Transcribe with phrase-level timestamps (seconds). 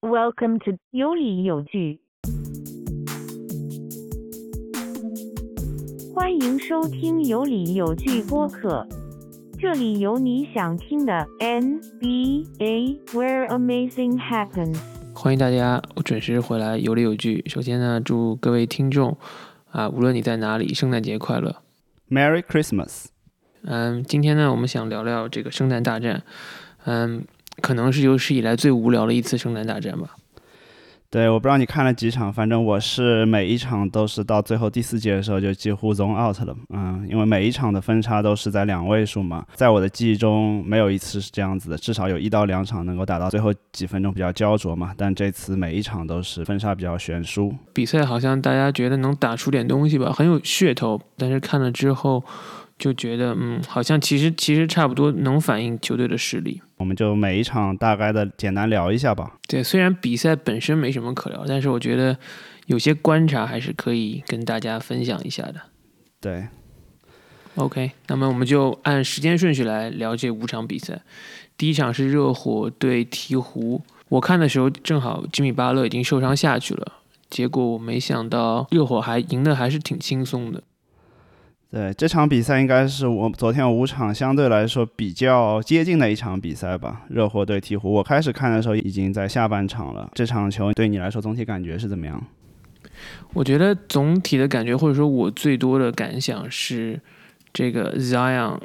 [0.00, 2.00] Welcome to 有理有据，
[6.14, 8.86] 欢迎收听有理有据播客，
[9.58, 14.78] 这里有你想听的 NBA where amazing happens。
[15.12, 17.42] 欢迎大家准时回来，有理有据。
[17.48, 19.18] 首先呢，祝各位听众
[19.72, 21.56] 啊，无论你在哪里，圣诞节快乐。
[22.08, 23.06] Merry Christmas！
[23.62, 26.22] 嗯，今天呢，我们想聊聊这个圣诞大战。
[26.84, 27.24] 嗯，
[27.60, 30.16] 可能是有史以来最无聊的一次圣诞大战吧。
[31.10, 36.54] 对，我不知道你看了几场，反正我是每一场都是到最后第四节的时候就几乎 zone out 了。
[36.68, 44.92] 嗯，因为每一场的分差都是在两位数嘛，在我的记忆中没有一次是这样子的，至少有一到两场能够打到最后几分钟比较焦灼嘛。
[44.98, 47.54] 但这次每一场都是分差比较悬殊。
[47.72, 52.22] 比赛好像大家觉得能打出点东西吧，很有噱头，但是看了之后
[52.78, 56.62] 就觉得，嗯，好像其实其实差不多能反映球队的实力。
[56.76, 59.36] 我们就每一场大概的简单聊一下吧。
[59.48, 62.16] 对，虽然比赛本身没什么可聊，但是我觉得
[62.66, 65.54] 有些观察还是可以跟大家分享一下的。
[66.20, 66.46] 对
[67.56, 71.02] ，OK，那么我们就按时间顺序来聊这五场比赛。
[71.56, 76.92] 第一场是热火对鹈鹕，我看的时候正好吉米巴勒已经受伤下去了，
[77.28, 80.62] 结果我没想到热火还赢的还是挺轻松的。
[81.70, 87.02] 对，这场比赛应该是我昨天五场相对来说比较接近的一场比赛吧。
[87.10, 90.10] 热火对鹈鹕，我开始看的时候已经在下半场了。
[90.14, 92.26] 这场球对你来说总体感觉是怎么样？
[93.34, 96.98] 我觉得总体的感觉，或者说我最多的感想是，
[97.52, 98.58] 这个 Zion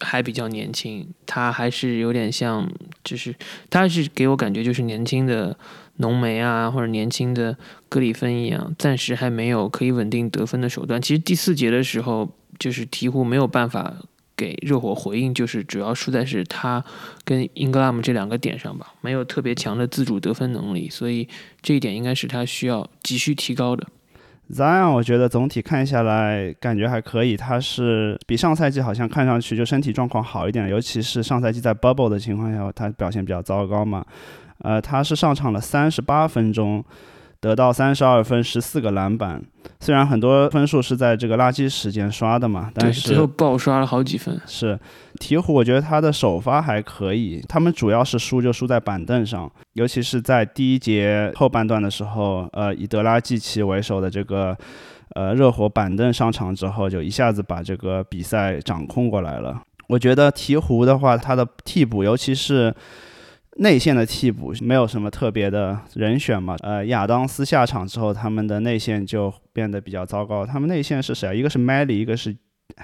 [0.00, 2.68] 还比较年轻，他还是有点像，
[3.04, 3.32] 就是
[3.70, 5.56] 他是给我感觉就是年轻的
[5.96, 7.56] 浓眉啊，或者年轻的
[7.88, 11.00] 格里芬一样，暂时还没有可以稳定得分的手段。
[11.00, 12.28] 其实第四节的时候，
[12.58, 13.94] 就是鹈鹕没有办法
[14.36, 16.84] 给热火回应，就是主要输在是他
[17.24, 21.28] 跟英格拉姆这两个点上吧，没有特别强的自主得分能力，所以
[21.62, 23.86] 这一点应该是他需要急需提高的。
[24.52, 34.04] Zion 我觉得总体看下来感觉还可以，他是比上赛季好像看上去就身体状况好一点，尤其是上赛季在 bubble 的情况下，他表现比较糟糕嘛。
[34.58, 36.84] 呃，他是上场了三十八分钟，
[37.40, 39.42] 得到三十二分、十四个篮板。
[39.80, 44.40] 虽然很多分数是在这个垃圾时间刷的嘛，但是最后是爆刷了好几分。
[44.46, 44.78] 是
[45.20, 47.44] 鹈鹕，我觉得他的首发还可以。
[47.46, 54.56] 他们主要是输就输在板凳上，尤其是在第一节后半段的时候，呃，以德拉季奇为首的这个
[55.14, 59.60] 呃热火板凳上场之后，就一下子把这个比赛掌控过来了。
[59.88, 62.74] 我觉得鹈鹕的话，他的替补，尤其是
[63.58, 66.56] 内线的替补，没有什么特别的人选嘛。
[66.60, 70.44] 呃，亚当斯下场之后，他们的内线就变得比较糟糕。
[70.44, 71.32] 他们内线是谁啊？
[71.32, 72.36] 一个是 Melly，一个是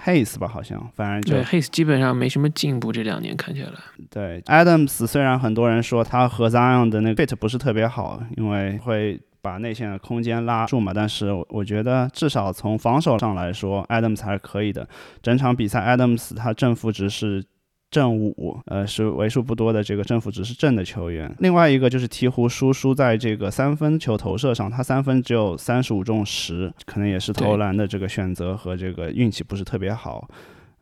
[0.04, 3.70] Hayes 吧，好像，反正就对，Hayes 基本上没什么进步，这两年看起来。
[4.08, 14.88] 对，Adams 虽然很多人说他和 Zion 的那个 fit 不是特别好，因为会把内线的空间拉住嘛，但是我我觉得至少从防守上来说，Adams 还是可以的。
[15.20, 17.44] 整场比赛，Adams 他正负值是。
[17.90, 21.34] 正五，呃，是为数不多的这个正负值是正的球员。
[21.40, 30.28] 另外一个就是鹈鹕输输在这个三分球投射上，他三分只有三十五中十，可能也是投篮的这个选择和这个运气不是特别好。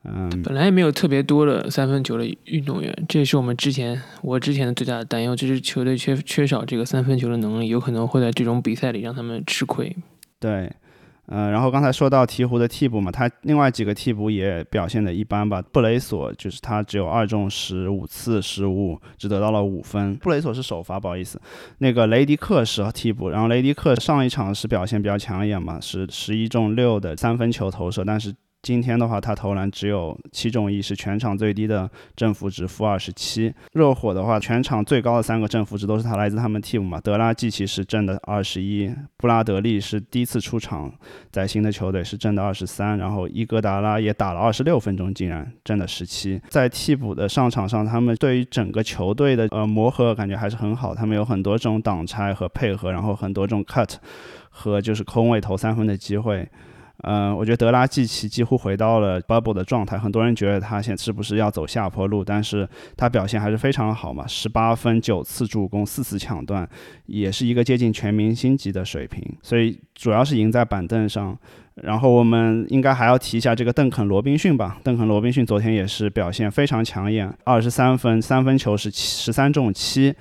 [0.05, 9.95] 嗯，本来也没有特别多的三分球的运动员，这也是我们之前我之前的最大的担忧，就是球队缺缺少这个三分球的能力，有可能会在这种比赛里让他们吃亏。
[10.39, 10.71] 对，
[11.31, 15.63] 嗯，然后刚才说到鹈鹕的替补嘛，他另外几个替补也表现的一般吧。
[15.73, 20.17] 布雷索就是他只有二中十五次失误，只得到了五分。
[20.17, 21.41] 布雷索是首发，不好意思。
[21.79, 28.35] 那个雷迪克是替补，然后雷迪克上一场是表现比较抢眼嘛，是十一中六的三分球投射，但是。
[28.61, 33.55] 今天的话，他投篮只有七中一，是全场最低的正负值，负二十七。
[33.73, 37.01] 热火的话，全场最高的三个正负值都是他来自他们替补嘛。
[37.01, 40.93] 德拉季奇是正的二十一，布拉德利是第一次出场，
[41.31, 46.41] 在新的球队是正的二十三，然后伊戈达拉也打了二十六分钟，竟然正的十七。
[46.49, 53.95] 在替补的上场上，他们对于整个球队的呃磨合感觉还是很好，他们有很多这种挡拆和配合，然后很多这种 cut
[54.51, 56.47] 和就是空位投三分的机会。
[57.05, 66.69] 嗯、我觉得德拉季奇几乎回到了 bubble 的状态，很多人觉得他现在是不是要走下坡路，但是他表现还是非常好嘛，十八分、九次助攻、四次抢断，
[67.07, 71.39] 也是一个接近全明星级的水平，所以主要是赢在板凳上。
[71.83, 74.81] 然后我们应该还要提一下这个邓肯·罗宾逊吧。
[74.83, 80.13] 邓肯·罗宾逊昨天也是表现非常抢眼，二十三分，三分球是十三中七。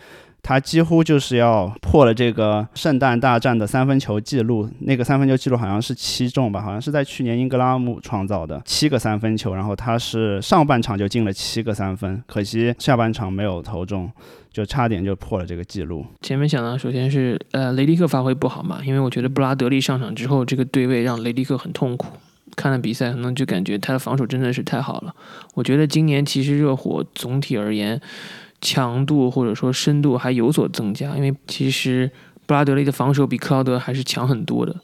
[0.47, 4.69] 他几乎就是要破了这个圣诞大战的三分球记录。
[4.79, 14.09] 那个三分球记录好像是七中吧，好像是在去年英格拉姆创造的七个三分球，然后他是上半场就进了七个三分，可惜下半场没有投中。
[14.49, 16.03] 就差点就破了这个记录。
[16.21, 22.07] 前面想到，首先是呃雷迪克发挥不好嘛，因为我觉得布拉德利上场之后，这个对位让雷迪克很痛苦。
[22.55, 25.13] 看了比赛，可能就感觉他的防守真的是太好了。
[25.53, 28.01] 我觉得今年其实热火总体而言，
[28.61, 32.09] 强度或者说深度还有所增加，因为其实
[32.45, 34.75] 布拉德利的防守比克劳德还是强很多的。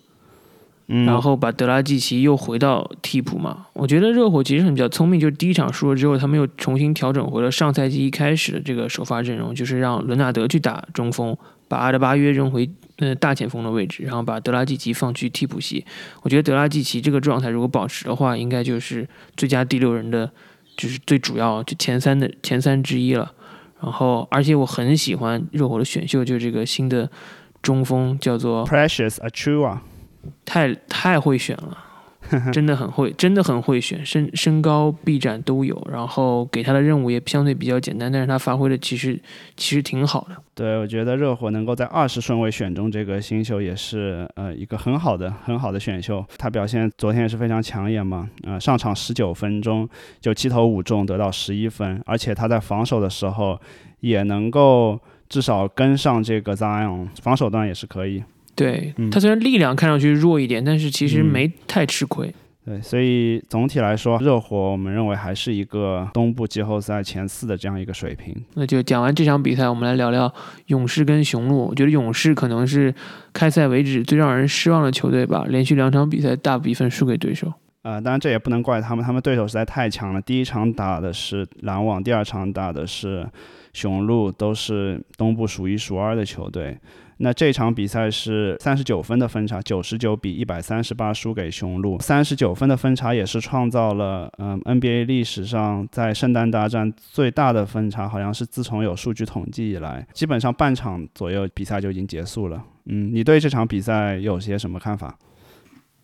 [0.85, 11.35] 然后把德拉季奇又回到替补嘛，我觉得热火其实很比较聪明，就是第一场输了之后，他们又重新调整回了上赛季一开始的这个首发阵容，就是让伦纳德去打中锋，
[11.69, 15.83] 把阿德巴约扔回呃大前锋的位置，然后把德拉季奇放去替补席。
[16.21, 20.29] 我觉得德拉季奇这个状态如果保持的话，应该就是最佳第六人的，
[20.75, 23.31] 就是最主要就前三的前三之一了。
[23.83, 27.09] 然后，而且我很喜欢热火的选秀，就是这个新的
[27.61, 29.79] 中锋叫做 Precious Achua。
[30.45, 31.77] 太太会选了，
[32.51, 39.19] 真的很会，真的很会选，身身高臂展都有，然后给他的任务也相对比较简单，但是他发挥的其实
[39.55, 40.35] 其实挺好的。
[40.55, 46.23] 对，我觉得热火能够在二十顺位选中这个新秀，也是呃一个很好的很好的选秀。
[46.37, 49.87] 他表现昨天也是非常抢眼嘛，呃上场十九分钟
[50.19, 53.59] 就七投五中，得到十一分，而且他在防守的时候
[53.99, 54.99] 也能够
[55.29, 58.23] 至少跟上这个 Zion，防守端也是可以。
[58.55, 62.33] 对他虽然力量看上去弱一点，但是其实没太吃亏。
[62.65, 68.33] 对，所以总体来说，热火我们认为还是一个东部季后赛前四的这样一个水平。
[68.53, 70.33] 那就讲完这场比赛，我们来聊聊
[70.67, 71.67] 勇士跟雄鹿。
[71.67, 72.95] 我觉得勇士可能是
[73.33, 77.51] 开赛为止最让人失望的球队吧，连续两场比赛大比分输给对手。
[77.81, 80.21] 呃，当然这也不能怪他们，他们对手实在太强了。
[80.21, 83.27] 第一场打的是篮网，第二场打的是
[83.73, 86.77] 雄鹿，都是东部数一数二的球队。
[87.23, 91.97] 那这场比赛是三十九分的分差，九十九比一百三十八输给雄鹿。
[92.01, 102.61] 三十九分的分差也是创造了嗯 NBA 历史上在圣诞大战最大的分差，好像是自从有数据统计以来，基本上半场左右比赛就已经结束了。
[102.87, 105.17] 嗯，你对这场比赛有些什么看法？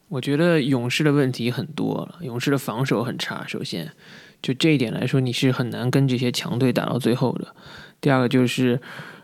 [0.08, 3.44] 我觉得勇士的问题很多了，勇士的防守很差。
[3.46, 3.92] 首先，
[4.42, 7.54] 就这一点来说，你是很难跟这些强队打到最后的。
[8.00, 8.80] 第二个就是。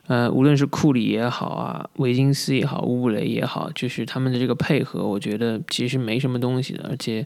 [0.08, 6.88] 呃，无论是库里也好啊，维金斯也好，乌布雷也好，就是他们的这个配合，我觉得其实没什么东西的。
[6.90, 7.26] 而且，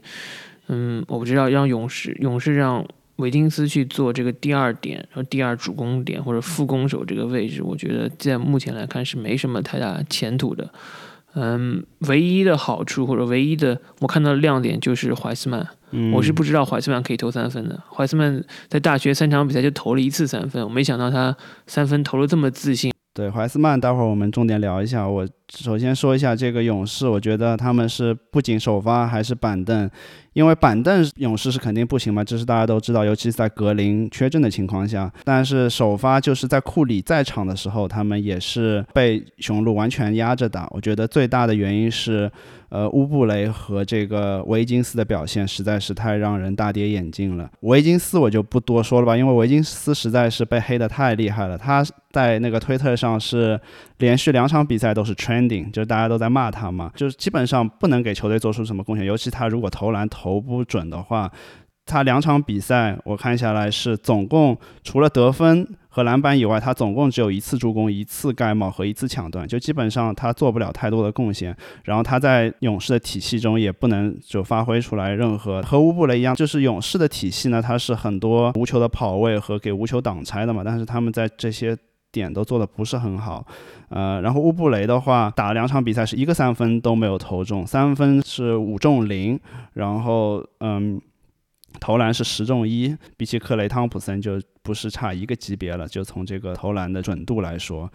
[0.68, 2.86] 嗯，我不知道让勇士勇士让
[3.16, 10.72] 维金斯去做这个第二点，然后第二主攻点或者副攻手这个位置，我觉得在目前来看是没什么太大前途的。
[11.34, 15.66] 嗯，唯一的好处或者唯一的我看到的亮点就是怀斯曼。
[16.12, 17.76] 我是不知道怀斯曼可以投三分的。
[17.92, 21.36] 怀斯曼在大学三场比赛就投了一次三分，我没想到他
[21.66, 22.92] 三分投了这么自信。
[23.12, 25.08] 对怀斯曼，待会儿我们重点聊一下。
[25.08, 25.28] 我
[25.58, 29.90] 首先说一下这个勇士，我觉得他们是不仅首发还是板凳，
[30.32, 35.12] 因为板凳勇士是肯定不行嘛，这是大家都知道，尤其是在格林缺阵的情况下。
[35.24, 40.68] 但是首发就是在库里在场的时候，他们也是被雄鹿完全压着打。
[40.70, 42.30] 我觉得最大的原因是。
[42.70, 47.50] 呃，乌布雷和这个维金斯的表现实在是太让人大跌眼镜了。
[47.62, 51.58] 维金斯我就不多说了吧，因为维金斯实在是被黑的太厉害了。
[51.58, 53.60] 他在那个推特上是
[53.98, 59.06] 连续两场比赛都是 ending 就是大家都在骂他嘛，就是基本上不能给球队做出什么贡献。
[59.06, 61.30] 尤其他如果投篮投不准的话，
[61.86, 65.66] 他两场比赛我看下来是总共除了得分。
[65.92, 71.54] 和篮板以外，他总共只有一次助攻、一次盖帽和一次抢断，就基本上他做不了太多的贡献。
[71.82, 81.76] 然后他在勇士的体系中也不能就发挥出来任何和乌布雷一样，就是勇士的体系呢，他是很多无球的跑位和给无球挡拆的嘛，但是他们在这些
[82.12, 83.46] 点都做的不是很好。
[83.88, 89.38] 呃，然后乌布雷的话，打了两场比赛是一个三分都没有投中，三分是五中零，
[89.74, 91.00] 然后嗯。
[91.78, 95.86] 投篮是十中一，比起克雷汤普森就不是差一个级别了。
[95.86, 97.88] 就从这个投篮的准度来说，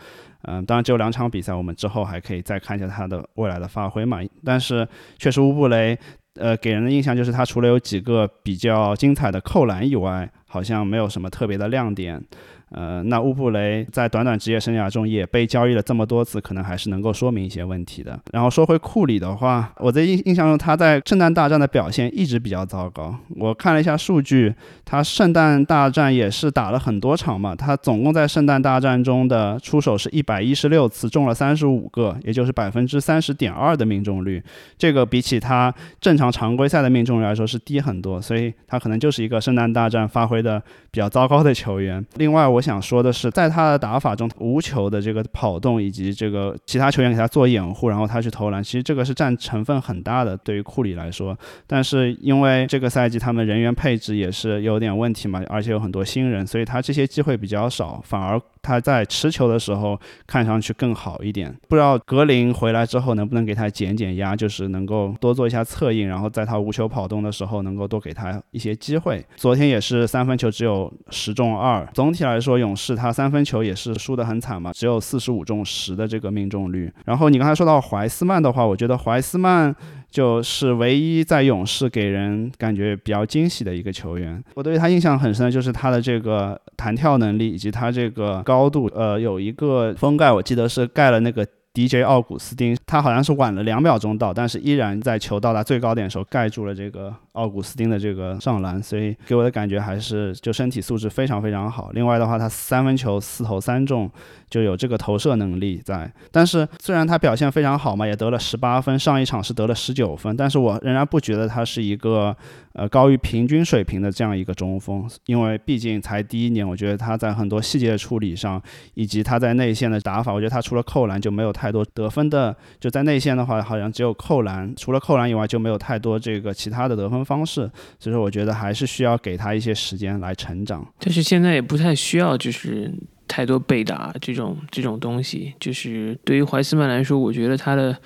[0.44, 4.20] 嗯，当然只有两场比赛，我们之后还可以再看一下他的未来的发挥嘛。
[4.46, 4.88] 但是
[5.20, 6.00] 确实乌布雷，
[6.36, 12.24] 呃，给人的印象就是他除了有几个比较精彩的扣篮以外，好像没有什么特别的亮点。
[12.72, 18.20] 呃，那乌布雷在短短职业生涯中也被交易了这么多次，可能还是能够说明一些问题的。
[18.34, 23.16] 然后说回库里的话，我在印印象中他在圣诞大战的表现一直比较糟糕。
[23.38, 24.54] 我看了一下数据，
[24.84, 34.44] 他圣诞大战也是打了很多场嘛，他总共在圣诞大战中的出手是一百一十六次，中了三十五个，也就是百分之三十点二的命中率。
[34.78, 40.60] 这个比起他正常常规赛的命中率来说是低很多，所以他可能就是一个圣诞大战发挥的
[40.92, 42.04] 比较糟糕的球员。
[42.16, 51.38] 另外，我想说的是，在他的打法中，无球的这个跑动以及这个其他球员给他做掩护，然后他去投篮，其实这个是占成分很大的，对于库里来说。
[51.68, 58.40] 但是因为这个赛季他们人员配置也是有点问题嘛，而且有很多新人，所以他这些机会比较少，反而。
[58.68, 59.96] 他在持球的时候
[60.26, 69.24] 看上去更好一点，不知道格林回来之后能不能给他减减压，就是能够多做一下策应，然后在他无球跑动的时候能够多给他一些机会。
[69.36, 76.90] 昨天也是三分球只有十中二，总体来说说勇士他三分球也是输得很惨嘛，只有四十五中十的这个命中率。
[77.04, 79.76] 然后你刚才说到怀斯曼的话，我觉得怀斯曼。
[80.12, 84.42] 就是唯一在勇士给人感觉比较惊喜的一个球员。
[84.54, 88.90] 我对他印象很深的就是他的这个弹跳能力以及他这个高度。
[88.96, 97.14] 呃，有一个封盖，我记得是盖了那个 DJ 奥古斯丁，他好像是晚了两秒钟到，但是依然在球到达最高点的时候盖住了这个。
[97.36, 101.92] 奥古斯丁的这个上篮，所以给我的感觉还是就身体素质非常非常好。
[101.94, 104.10] 另外的话，他三分球四投三中，
[104.50, 106.12] 就有这个投射能力在。
[106.32, 112.36] 但是虽然他表现非常好嘛，也得了十八分，上一场是得了十九分，但是我仍然不觉得他是一个
[112.74, 118.62] 呃高于平均水平的这样一个中锋，因为毕竟才第一年，我觉得他在很多细节处理上，
[118.94, 122.56] 以及他在内线的打法，我觉得他除了扣篮就没有太多得分的。
[122.80, 127.25] 就在内线的话，好像只有扣篮，除了扣篮以外就没有太多这个其他的得分。
[127.26, 130.88] 方式，所以说我觉得还是需要给他一些时间来成长。
[131.00, 132.94] 但是现在也不太需要，就是
[133.28, 135.54] 太多被打这种这种东西。
[135.60, 137.98] 就是对于怀斯曼来说，我觉得他的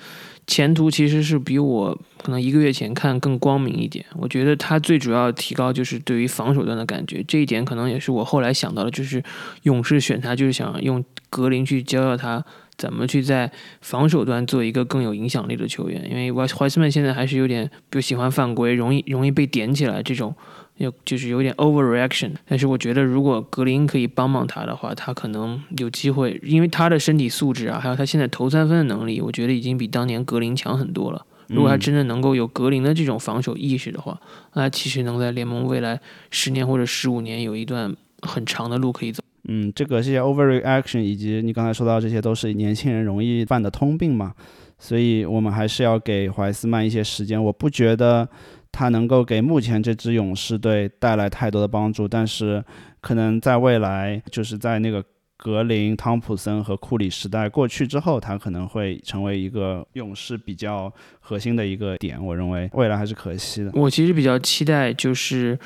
[0.46, 4.04] 前途其实是比我可能一个月前看更光明一点。
[4.14, 9.22] 我觉得他最主要提高就是对于防守端的感觉，这一点可能也是我后来想到的，就是
[9.64, 12.44] 勇士选他就是想用格林去教教他。
[12.80, 16.10] 怎么去在防守端做一个更有影响力的球员？
[16.10, 20.34] 因为怀怀斯曼现在还是有点，比如喜欢犯规，容易容易被点起来，这种
[20.78, 22.30] 有就是有点 overreaction。
[22.48, 31.26] 但是我觉得，如果格林可以帮帮他的话，他可能有机会，因为他的身体素质啊，还有他现在投三分的能力，我觉得已经比当年格林强很多了。
[31.48, 34.18] 如果他真的能够有格林的这种防守意识的话，
[34.54, 39.22] 那其实能在联盟未来十年或者十五年有一段很长的路可以走。
[39.48, 44.34] 嗯，这个这些 overreaction 以及你刚才说到这些都是年轻人容易犯的通病嘛，
[44.78, 47.42] 所以我们还是要给怀斯曼一些时间。
[47.42, 48.28] 我不觉得
[48.70, 52.62] 他能够给目前这支勇士队带来太多的帮助，但是
[53.00, 55.02] 可能在未来，就是在那个
[55.38, 62.22] 格林、汤普森和库里时代过去之后，他可能会成为一个勇士比较核心的一个点。
[62.22, 63.70] 我认为未来还是可惜的。
[63.72, 65.58] 我其实比较期待就是，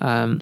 [0.00, 0.36] 嗯。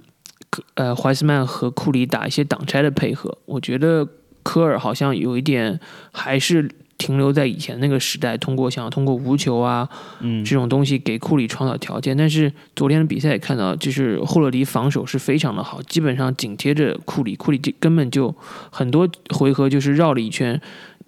[0.96, 4.06] 怀斯曼和库里打一些挡拆的配合，我觉得
[4.42, 5.78] 科尔好像有一点
[6.10, 9.88] 还是停留在以前那个时代，通过想要通过无球啊，
[10.20, 12.16] 嗯，这种东西给库里创造条件。
[12.16, 18.34] 但是昨天的比赛也看到，就是霍勒迪防守是非常的好，基本上紧贴着库里，库里根本就
[18.70, 20.60] 很多回合就是绕了一圈。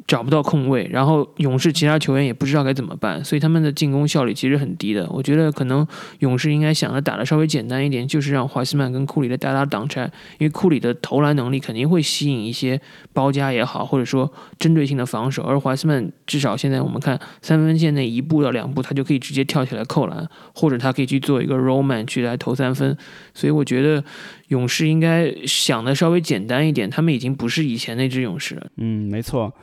[0.07, 5.09] 找不到空位，然后勇士其他球员也不知道该怎么办，所以他们的进攻效率其实很低的。
[5.09, 5.87] 我觉得可能
[6.19, 10.03] 勇士应该想着打的稍微简单一点，就是让怀斯曼跟库里的打打挡拆，
[10.39, 12.81] 因为库里的投篮能力肯定会吸引一些
[13.13, 15.45] 包夹也好，或者说针对性的防守。
[15.45, 22.97] 而怀斯曼至少现在我们看三分线内一步到两步，他就可以直接跳起来扣篮，或者他可以去做一个 roll man 去来投三分。
[23.33, 24.03] 所以我觉得
[24.49, 28.67] 勇士应该想的稍微简单一点，他们已经不是以前那支勇士了。
[28.79, 29.55] 嗯，没错。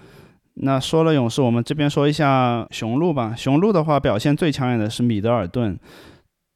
[0.59, 3.33] 那说了勇士，我们这边说一下雄鹿吧。
[3.37, 5.77] 雄鹿的话，表现最抢眼的是米德尔顿，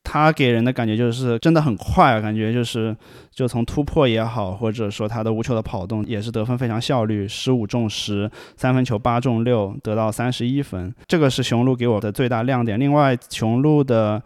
[0.03, 2.96] 他给人的感觉就是真的很快，啊感觉就是
[3.31, 12.79] 就从突破也好，或者说他的无球的跑动也是得分非常效率，十五中十，三分球八中六，得到三十一分，这个是雄鹿给我的最大亮点。
[12.79, 14.22] 另外，雄鹿的。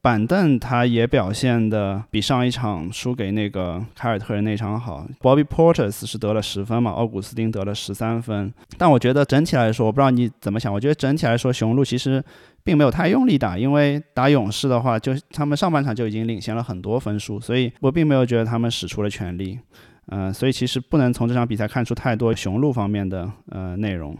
[0.00, 5.06] 板凳他也表现的比上一场输给那个凯尔特人那场好。
[5.20, 8.52] Bobby Porters 是得了十分嘛，奥古斯丁得了十三分。
[8.78, 12.22] 但我觉得整体来说，我不知道你怎么想，我觉得整体来说，雄鹿其实
[12.64, 19.58] 并没有太用力打，因为打勇士的话，就他们上半场就已经领先了很多分数，所以我并没有觉得他们使出了全力。
[20.06, 24.16] 嗯，所以其实不能从这场比赛看出太多雄鹿方面的呃内容。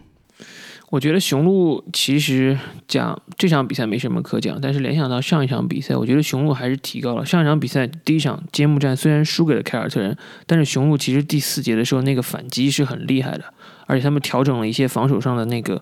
[0.93, 2.55] 我觉得雄鹿其实
[2.87, 7.25] 讲这场比赛没什么可讲，但是联想到上一场比赛，我觉得雄鹿还是提高了。
[7.25, 13.43] 上一场比赛第一场揭幕战虽然输给了凯尔特人，但是雄鹿其实第四节的时候那个反击是很厉害的，
[13.87, 15.81] 而且他们调整了一些防守上的那个。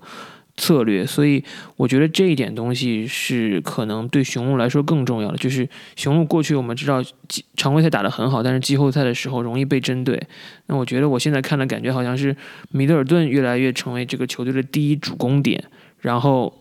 [0.62, 1.44] 策略，所以
[1.76, 5.38] 我觉得这一点东西是可能对雄鹿来说更重要的。
[5.38, 7.04] 就是雄鹿过去我们知道
[7.58, 10.22] 常规赛打得很好，但是季后赛的时候容易被针对。
[10.68, 12.36] 那我觉得我现在看的感觉好像是
[12.70, 15.64] 米德尔顿越来越成为这个球队的第一主攻点，
[16.02, 16.54] 然后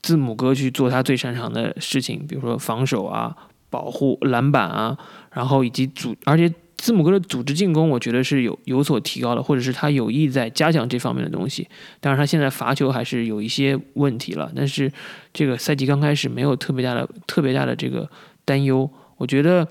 [0.00, 3.36] 字母哥去做他最擅长的事情，比如说防守啊、
[3.68, 4.96] 保护篮板啊，
[5.34, 6.50] 然后以及组，而且。
[6.82, 11.68] 字母哥的组织进攻，我觉得是有有所提高的，或者是他有意在加强这方面的东西。
[12.00, 14.90] 当然，他现在罚球还是有一些问题了，但是
[15.32, 18.10] 这个赛季刚开始没有特别大的特别大的这个
[18.44, 18.90] 担忧。
[19.16, 19.64] 我觉得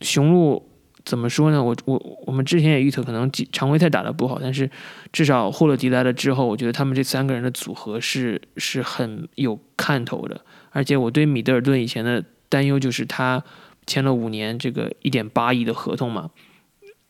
[0.00, 0.64] 雄鹿
[1.04, 1.60] 怎么说呢？
[1.60, 4.70] 我我我们之前也预测可能常规赛打得不好，但是
[5.12, 10.40] 至少霍勒迪来了之后，我觉得他们这三个人的组合是是很有看头的。
[10.70, 13.42] 而且我对米德尔顿以前的担忧就是他。
[13.88, 16.30] 签了五年这个一点八亿的合同嘛，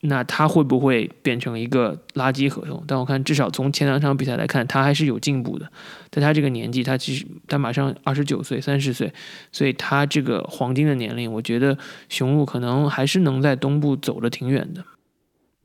[0.03, 2.85] 那他会不会变成一个垃圾合同？
[2.87, 5.69] 但我看至少从前两场比赛来看，他还是有进步的。
[6.11, 9.13] 在他这个年纪，他其实他马上二十九岁、三十岁，
[9.51, 11.77] 所以他这个黄金的年龄，我觉得
[12.09, 14.85] 雄鹿可能还是能在东部走得挺远的。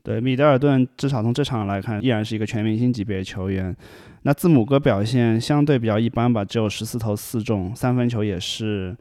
[0.02, 3.76] 对，米德尔顿至少从这场来看，依然是一个全明星级别的球员。
[4.24, 8.98] 那字母哥表现相对比较一般吧，只有十四投四中，三分球也是。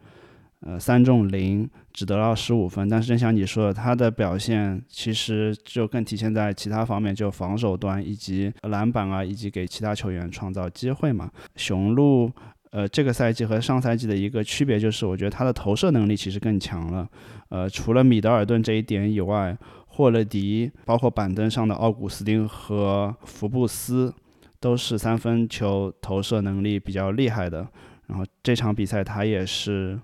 [0.65, 2.89] 呃，三中零，只得到十五分。
[2.89, 11.29] 但是正像你说的，他的表现其实就更体现在其他方面，就防守端以及篮板啊，以及给其他球员创造机会嘛。
[11.57, 12.31] 雄鹿，
[12.71, 17.09] 呃，这个赛季和上赛季的一个区别就是，我觉得他的投射能力其实更强了。
[17.49, 24.15] 呃，除了米德尔顿这一点以外，霍勒迪，包括板凳上的奥古斯丁和福布斯，
[24.61, 27.67] 都是三分球投射能力比较厉害的。
[28.07, 29.99] 然后这场比赛他也是。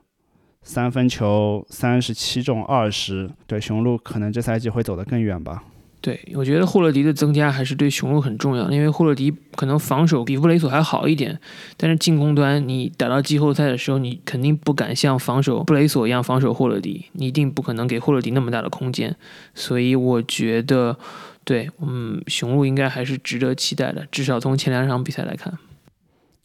[0.69, 5.65] 三分球三十七中二十，对雄鹿可能这赛季会走得更远吧。
[6.03, 11.41] 对，我觉得霍勒迪的增加还是对雄鹿很重要，因为霍勒迪可能防守比布雷索还好一点，
[11.79, 19.17] 但是进攻端你打到季后赛的时候，你肯定不敢像防守布雷索一样防守霍勒迪，你一定不可能给霍勒迪那么大的空间，
[19.55, 20.99] 所以我觉得，
[21.45, 25.59] 对，嗯，雄鹿应该还是值得期待的，至少从前两场比赛来看。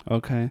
[0.06, 0.50] OK。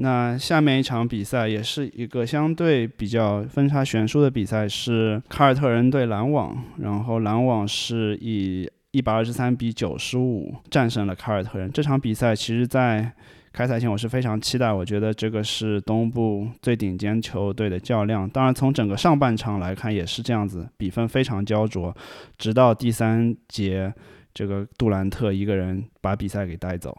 [0.00, 11.70] 那下面一场比赛也是一个相对比较分差悬殊的比赛，是凯尔特人对篮网，然后篮网是以一百二十三比九十五战胜了凯尔特人。
[11.72, 13.12] 这场比赛其实，在
[13.52, 18.28] 开赛前我是非常期待，我觉得这个是东部最顶尖球队的较量。
[18.28, 21.92] 当然，从整个上半场来看也是这样子，比分非常焦灼，
[22.36, 23.92] 直到第三节，
[24.32, 26.96] 这个杜兰特一个人把比赛给带走。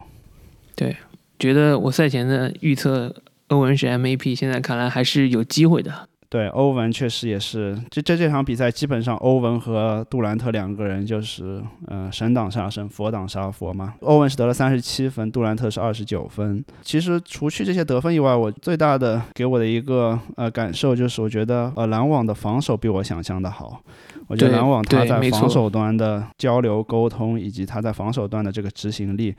[0.76, 0.94] 对。
[1.40, 3.12] 觉得我赛前的预测
[3.48, 6.06] 欧文是 MVP，现在看来还是有机会的。
[6.28, 7.76] 对，欧文确实也是。
[7.90, 13.94] 这这这场比赛基本上欧文和杜兰特两个人就是呃神挡杀神，佛挡杀佛嘛。
[14.02, 16.64] 欧文是得了三十七分，杜兰特是二十九分。
[16.82, 23.82] 其实除去这些得分以外，我最大的给我的一个呃感受就是，我觉得呃篮网的防守比我想象的好。
[24.28, 29.34] 我觉得篮网他在防守端的交流沟通以及他在防守端的这个执行力。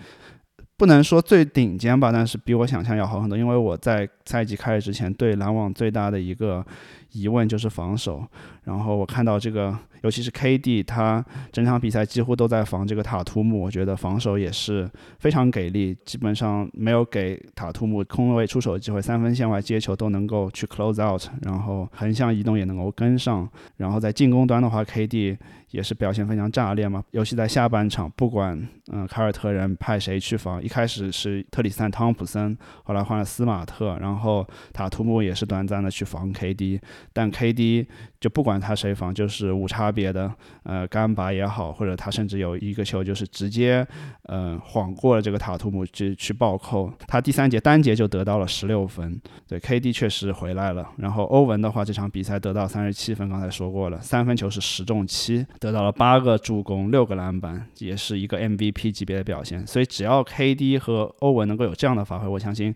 [0.82, 3.38] 不能说最顶尖吧，但是比我想象要好很多。
[3.38, 6.65] 因为我在赛季开始之前对篮网最大的一个
[7.12, 8.26] 疑问就是防守，
[8.63, 9.78] 然后我看到这个。
[10.02, 23.47] 尤其是 KD，他整场比赛几乎都在防这个塔图姆，我觉得防守也是非常给力，基本上没有给塔图姆空位出手的机会，三分线外接球都能够去 close out，然后横向移动也能够跟上，
[23.78, 25.38] 然后在进攻端的话，KD
[25.69, 28.60] 也是表现非常炸裂嘛，尤其在下半场，不管
[28.91, 36.82] 嗯凯尔特人派谁去防，一开始是特里斯坦汤普森，后来换了斯马特，然后塔图姆也是短暂的去防 KD，
[37.14, 37.86] 但 KD
[38.20, 39.92] 就不管他谁防，就是无差。
[39.92, 40.34] 别的，
[40.64, 43.86] 呃，干拔也好，或者他甚至有一个球就是直接，
[44.24, 49.20] 呃，晃过了这个塔图姆去去暴扣，他第三节单节就得到了十六分。
[49.48, 50.88] 对，KD 确实回来了。
[50.98, 59.68] 然后欧文的话，这场比赛得到三十七分，刚才说过了，三分球是十中七，得到了八个助攻，六个篮板，也是一个 MVP 级别的表现。
[59.68, 62.74] 所以只要 KD 和欧文能够有这样的发挥，我相信，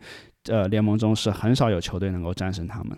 [0.47, 2.97] 呃，联盟中是很少有球队能够战胜他们。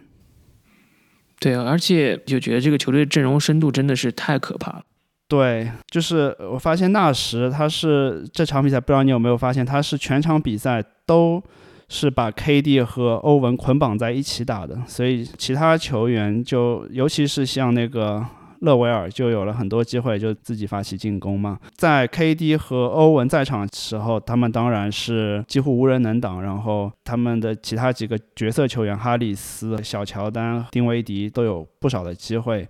[1.40, 4.84] 对啊，而且就觉得这个球队阵容深度真的是太可怕了。
[5.28, 11.44] 对，就是我发现纳什他是这场比赛，不知道你有没有发现，他是全场比赛都
[11.90, 18.26] 是把 KD 和欧文捆绑在一起打的，所以其他球员就尤其是像那个。
[18.62, 21.60] 勒维尔就有了很多机会，就自己发起进攻嘛。
[21.76, 26.42] 在 KD 和欧文在场的时候，他们当然是几乎无人能挡。
[26.42, 32.68] 然后他们的其他几个角色球员，哈里斯、小乔丹、丁威迪都有不少的机会。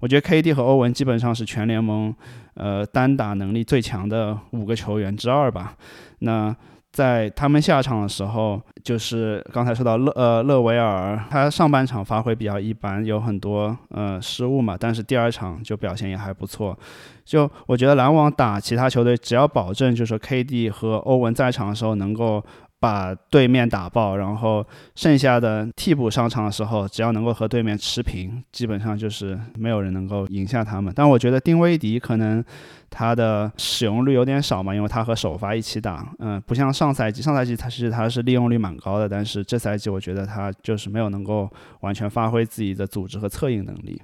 [0.00, 2.14] 我觉得 KD 和欧文基本上是全联盟，
[2.54, 5.76] 呃，单打能力最强的五个球员之二吧。
[6.20, 6.54] 那。
[6.94, 16.78] 在他们下场的时候，就是刚才说到勒呃勒维尔，他上半场发挥比较一般，有很多呃失误嘛，但是第二场就表现也还不错。
[17.24, 22.40] 就我觉得篮网打其他球队，只要保证就是 KD 和欧文在场的时候能够。
[22.84, 24.62] 把对面打爆，然后
[24.94, 30.92] 剩下的替补上场的时候，只要能够和对面持平，基本上就是没有人能够赢下他们。
[30.94, 32.44] 但我觉得丁威迪可能
[32.90, 44.02] 他的使用率有点少嘛，因为他和首发一起打，嗯，不像上赛季，上赛季他其实他是利用率蛮高的，但是这赛季我觉得他就是没有能够完全发挥自己的组织和策应能力。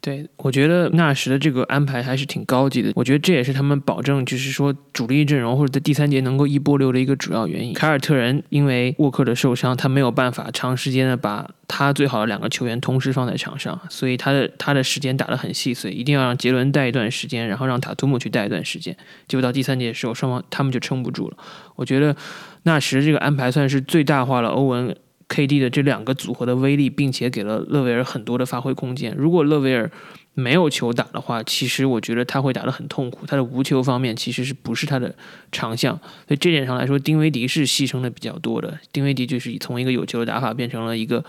[0.00, 2.92] 对，我觉得纳什的这个安排还是挺高级的。
[2.94, 7.74] 我觉得这也是他们保证，就是说主力阵容或者在第三节能够一波流的一个主要原因。
[7.74, 18.96] 凯尔特人因为沃克的受伤，他没有办法长时间的把他最好的两个球员同时放在场上，所以他的他的时间打得很细碎，一定要让杰伦带一段时间，然后让塔图姆去带一段时间。
[19.26, 21.36] 结果到第三节的时候，双方他们就撑不住了。
[21.74, 22.14] 我觉得
[22.62, 24.96] 纳什这个安排算是最大化了欧文。
[25.28, 29.14] KD 的这两个组合的威力，并且给了勒维尔很多的发挥空间。
[29.16, 29.90] 如果勒维尔
[30.34, 33.26] 没有球打的话，其实我觉得他会打得很痛苦。
[33.26, 35.14] 他的无球方面其实是不是他的
[35.50, 35.98] 长项？
[36.28, 38.78] 所以这点上来说，丁威迪是牺牲的比较多的。
[38.92, 41.24] 丁威迪就是从一个有球的打法变成了一个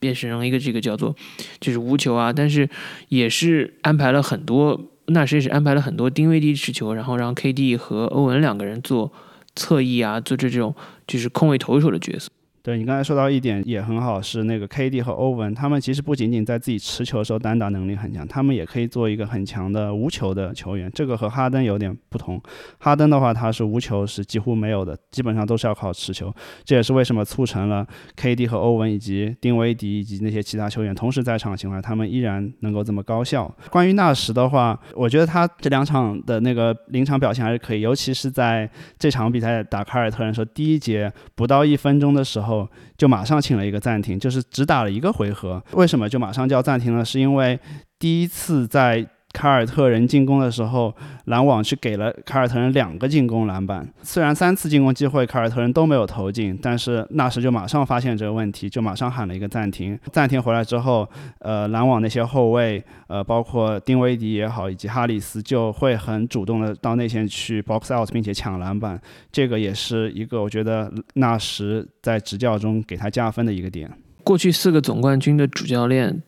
[0.00, 1.14] 变成了一个这个叫做
[1.60, 2.68] 就是无球啊，但是
[3.08, 9.12] 也是安排了很多，那谁是安排了很多丁威迪持球，然后让 KD 和欧文两个人做
[9.54, 10.74] 侧翼啊，做这种
[11.06, 12.30] 就是空位投手的角色。
[12.66, 20.90] 对你刚才说到一点也很好，是那个 KD 和欧文，他们其实不仅仅在自己持球的时候单打能力很强，他们也可以做一个很强的无球的球员。
[20.92, 22.42] 这个和哈登有点不同。
[22.80, 26.34] 哈登的话，他是无球是几乎没有的，基本上都是要靠持球。
[26.64, 33.48] 这也是为什么促成了 KD 和欧文以及丁威迪以及那些其他球员同时在场的情况下，他们依然能够这么高效。
[33.70, 42.55] 关于纳什的话，我觉得他这两场的那个临场表现还是可以，尤其是在这场比赛打凯尔特人时候，第一节不到一分钟的时候。
[42.96, 45.62] 就马上请了一个暂停，就是只打了一个回合。
[45.72, 47.04] 为什么就马上就要暂停了？
[47.04, 47.58] 是因为
[47.98, 49.04] 第一次在
[49.36, 50.90] 凯尔特人进攻的时候，
[51.26, 53.86] 篮网去给了凯尔特人两个进攻篮板。
[54.00, 59.98] 虽然三次进攻机会凯尔特人都没有投进，但是纳什就马上发现这个问题，就马上喊了一个暂停。
[60.10, 61.06] 暂停回来之后，
[61.40, 68.98] 呃，篮网那些后卫，呃，包括丁威迪也好，以及哈里斯就会很主动的到内线去 box out，并且抢篮板。
[69.30, 73.90] 这个也是一个我觉得纳什在执教中给他加分的一个点。
[74.24, 76.22] 过去四个总冠军的主教练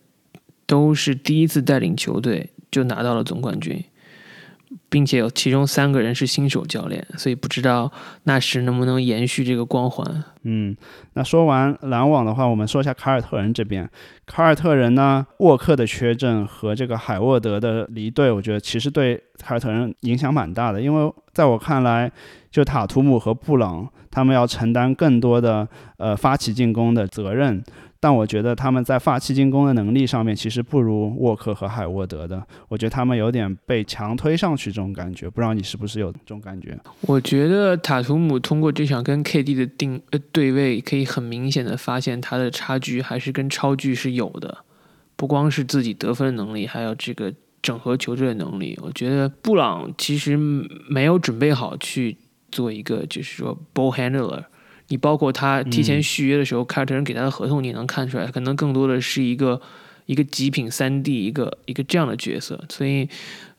[0.69, 2.51] 都是第一次带领球队。
[2.71, 3.83] 就拿到了总冠军，
[4.91, 7.91] 并且有其中三个人是新手教练，所以不知道
[8.25, 10.23] 纳什能不能延续这个光环。
[10.43, 10.77] 嗯，
[11.15, 13.89] 那说完篮网的话，我们说一下凯尔特人这边。
[14.27, 22.13] 凯尔特人呢，沃克的缺阵和这个海沃德的离队，我觉得其实对凯尔特人影响蛮大的，因为在我看来，
[22.51, 27.65] 就塔图姆和布朗他们要承担更多的呃发起进攻的责任。
[28.01, 32.41] 但我觉得他们在发起进攻的能力上面，其实不如沃克和海沃德的。
[32.69, 36.79] 我觉得他们有点被强推上去这种感觉，不知道你是不是有这种感觉？
[37.01, 44.59] 我觉得塔图姆通过这场跟 KD 的定呃对位，可以很明显的发现他的差距还是跟超距是有的，
[45.17, 48.79] 不光是自己得分能力，还有这个整合球队的能力。
[48.81, 50.37] 我觉得布朗其实
[50.89, 52.17] 没有准备好去
[52.53, 54.45] 做一个就是说 ball handler。
[54.89, 59.61] 你包括他提前续约的时候，凯尔特人给他的合同，你能看出来，可能更多的是一个
[60.07, 62.59] 一个极品三 D，一个一个这样的角色。
[62.69, 63.09] 所以，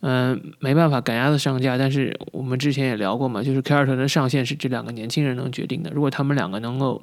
[0.02, 1.78] 嗯，没办法赶鸭子上架。
[1.78, 5.92] 但是我们之前也聊过嘛，就是凯尔特人的上限是这两个年轻人能决定的。
[5.94, 7.02] 如果他们两个能够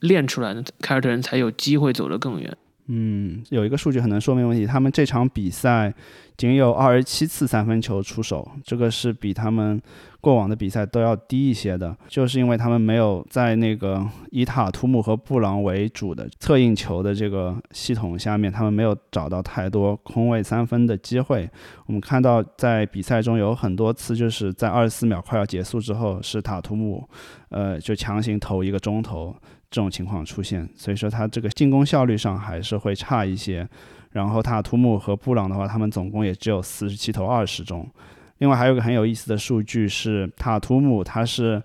[0.00, 2.56] 练出来，凯尔特人才有机会走得更远。
[2.92, 5.94] 嗯，有一个数据很能说明问题，他们这场比赛
[6.36, 9.80] 仅有二十七次三分球出手，这个是比他们。
[10.22, 21.48] 过往的比赛都要低一些的，就是因为他们没有在那个以塔图姆和布朗为主的策应球的这个系统下面，他们没有找到太多空位三分的机会。
[21.86, 27.08] 我们看到在比赛中有很多次，就是在二十四秒快要结束之后，是塔图姆，
[27.48, 29.34] 呃，就强行投一个中投
[29.70, 33.66] 这种情况出现，所以说他这个进攻效率上还是会差一些。
[34.12, 37.88] 然后塔图姆和布朗的话，他们总共也只有四十七投二十中。
[38.38, 41.62] 另外还有个很有意思的数据是，塔图姆他是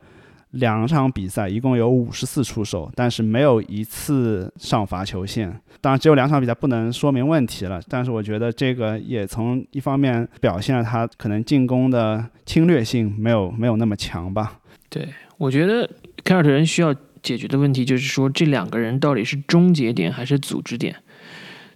[0.51, 5.49] 两场比赛一共有五十次出手，但是没有一次上罚球线。
[5.81, 14.59] 当然，只有两场比赛不能说明问题了，但是我觉得这个也从一方面表现了他可能进攻的侵略性没有没有那么强吧。
[14.87, 15.89] 对，我觉得
[16.23, 16.93] 凯尔特人需要
[17.25, 20.95] 解决的问题就是说，这两个人到底是终结点还是组织点？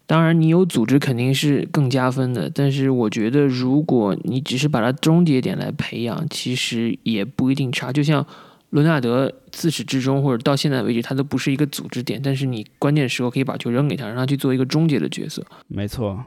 [0.06, 2.50] 当然，你有组织肯定是更加分的。
[2.50, 7.92] 但是我觉得，如果你只是把它终结点来培养，其实也不一定差。
[7.92, 8.26] 就像
[8.70, 12.20] 伦纳德自始至终或者到现在为止，他都不是一个组织点。
[12.24, 15.46] 但是你关键时候可以把球扔给他，让他去做一个终结的角色。
[15.68, 16.24] 没错。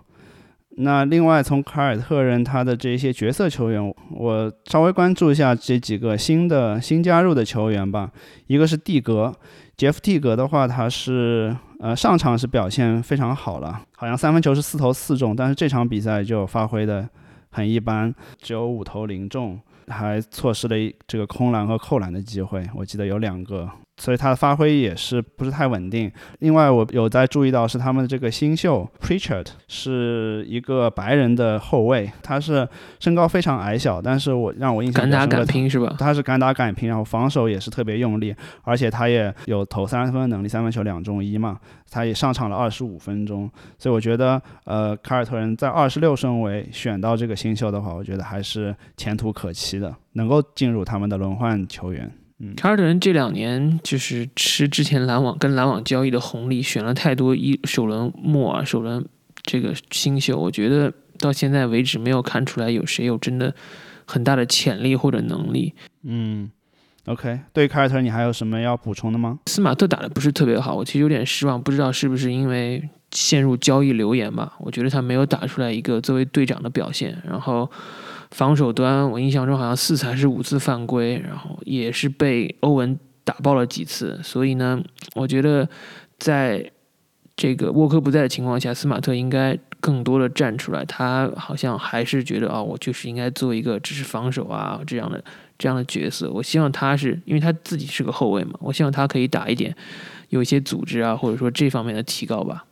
[0.76, 8.10] 那另外从凯尔特人他的这些角色球员，我稍微关注一下这几个新的新加入的球员吧。
[8.46, 9.34] 一个是蒂格，
[9.76, 17.08] 杰夫蒂格的话，他是呃上场是表现非常好了，好像三分球是四投四中，但是这场比赛就发挥的
[17.50, 23.68] 很一般，只有五投零中，还错失了这个空篮和扣篮的机会，我记得有两个。
[23.96, 26.10] 所以他的发挥也是不是太稳定。
[26.40, 32.68] 另外，我有在注意到是他们的这个新秀 Preacher 是一个白人的后卫，他是
[33.00, 35.94] 身高非常矮小，但是我让我印象敢打敢拼是吧？
[35.98, 41.58] 他是敢打敢拼，然后防守也是特别用力，而且他也有投三分能力，三分球两中一嘛。
[41.90, 52.10] 他也上场了二十五分钟，所以我觉得，呃，凯尔特人在二十六顺位选到这个新秀的话，我觉得还是前途可期的，能够进入他们的轮换球员。
[52.56, 59.04] 凯尔特人这两年就是吃之前篮网跟篮网交易的红利，选了太多一首轮末啊，首轮
[59.42, 63.54] 这个新秀，我觉得到现在为止没有看出来有谁有真的
[64.04, 65.72] 很大的潜力或者能力。
[66.02, 66.50] 嗯
[67.06, 69.38] ，OK，对凯尔特人你还有什么要补充的吗？
[69.46, 74.54] 斯马特打的不是特别好，我其实有点失望，不知道是不是因为陷入交易流言吧？
[74.58, 77.70] 我觉得他没有打出来一个作为队长的表现，然后。
[78.32, 84.18] 防守端，我印象中好像四次还是五次犯规，然后也是被欧文打爆了几次。
[84.22, 84.82] 所以呢，
[85.14, 85.68] 我觉得
[86.18, 86.72] 在
[87.36, 90.82] 这个沃克不在的情况下，斯马特应该更多的站出来。
[90.86, 95.22] 他好像还是觉得啊，我就是应该做一个只是防守啊这样的
[95.58, 96.30] 这样的角色。
[96.30, 99.76] 我希望他是因为他自己是个后卫嘛，我希望他可以打一点，
[100.30, 102.64] 有一些组织啊，或者说这方面的提高吧。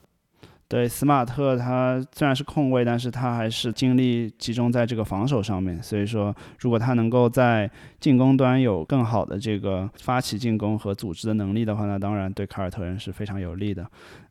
[0.71, 5.83] 对，斯马特他虽然是控卫，但是他还是精力集中在这个防守上面。
[5.83, 13.85] 所以说，如果他能够在进攻端有更好的这个发起进攻和组织的能力的话，那当然对凯尔特人是非常有利的。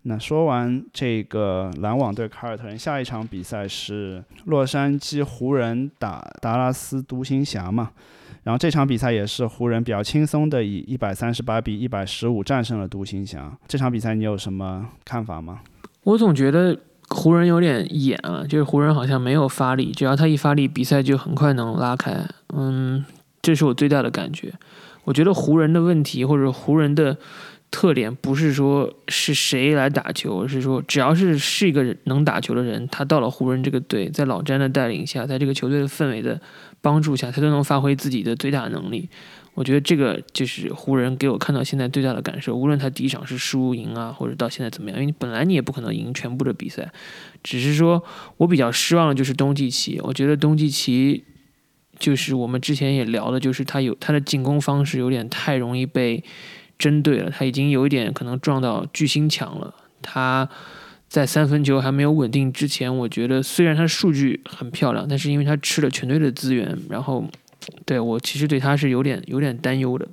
[0.04, 7.92] 那说完这个篮网对凯尔特人，下一场比赛是洛杉矶湖人打达拉斯独行侠嘛？
[8.44, 13.52] 然后这场比赛也是湖人比较轻松的以一百三十八比一百十五战胜了独行侠。
[13.68, 15.60] 这场比赛你有什么看法吗？
[16.10, 16.76] 我总觉得
[17.10, 22.18] 湖人有点演啊，就是湖人好像没有发力，只要他一发力，比赛就很快能拉开。
[22.52, 23.06] 嗯，
[23.44, 24.52] 这是我最大的感觉。
[25.04, 27.16] 我觉得湖人的问题或者湖人的
[27.70, 36.42] 特点不是说是谁来打球，是说只要是是一个能打球的人，他到了湖人这个队，在老詹的带领下，在这个球队的氛围的
[36.82, 39.08] 帮助下，他都能发挥自己的最大能力。
[39.56, 42.56] 我觉得这个就是湖人给我看到现在最大的感受。
[42.56, 46.90] 无论他第一场是输赢啊，或者到现在怎么样，因为你本来你也不可能赢全部的比赛，
[47.44, 48.02] 只是说
[48.38, 50.00] 我比较失望的就是东契奇。
[50.04, 51.26] 我觉得东契奇
[51.98, 56.24] 就是我们之前也聊的，就是他有他的进攻方式有点太容易被
[56.78, 59.76] 针对了，他已经有一点可能撞到巨星墙了。
[60.02, 60.48] 他
[61.10, 67.26] 在三分球还没有稳定之前，我觉得虽然他数据很漂亮，但是因为他吃了全队的资源，然后。
[67.86, 70.08] 对我其实对他是有点有点担忧的。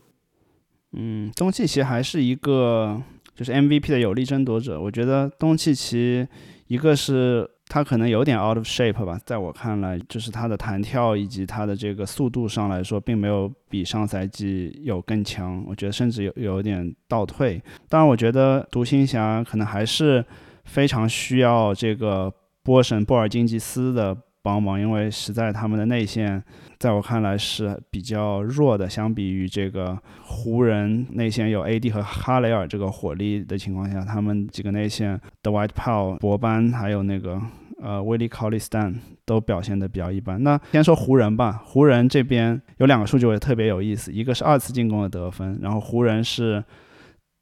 [0.93, 3.01] 嗯，东契奇还是一个
[3.35, 4.81] 就是 MVP 的有力争夺者。
[4.81, 6.27] 我觉得东契奇
[6.69, 15.63] 一个是他可能有点 out of shape 吧，在我看来，就是他的弹跳以及他的这个速度上来说，并没有比上赛季有更强。
[15.67, 17.61] 我觉得甚至有有点倒退。
[17.89, 20.25] 当然，我觉得独行侠可能还是
[20.65, 22.33] 非常需要这个
[22.63, 24.17] 波神波尔津吉斯的。
[24.47, 26.41] 帮忙，因为实在他们的内线，
[26.79, 28.89] 在我看来是比较弱的。
[28.89, 37.43] 相比于这个湖人内线有 AD 和哈雷尔这个火力的情况下，他们几个内线的 White Paul、博班还有那个
[37.83, 40.41] 呃威利考利斯坦都表现的比较一般。
[40.41, 46.63] 那先说湖人吧，湖人这边有两个数据我也特别有意思，一个是二次进攻的得分，然后湖人是